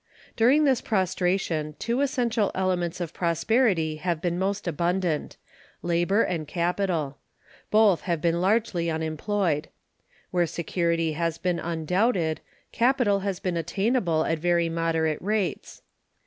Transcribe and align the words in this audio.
During 0.35 0.63
this 0.63 0.81
prostration 0.81 1.75
two 1.77 2.01
essential 2.01 2.49
elements 2.55 2.99
of 2.99 3.13
prosperity 3.13 3.97
have 3.97 4.19
been 4.19 4.39
most 4.39 4.67
abundant 4.67 5.37
labor 5.83 6.23
and 6.23 6.47
capital. 6.47 7.19
Both 7.69 8.01
have 8.09 8.19
been 8.19 8.41
largely 8.41 8.89
unemployed. 8.89 9.69
Where 10.31 10.47
security 10.47 11.11
has 11.13 11.37
been 11.37 11.59
undoubted, 11.59 12.41
capital 12.71 13.19
has 13.19 13.39
been 13.39 13.57
attainable 13.57 14.25
at 14.25 14.39
very 14.39 14.69
moderate 14.69 15.21
rates. 15.21 15.83